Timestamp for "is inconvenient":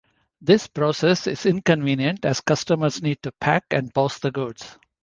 1.27-2.25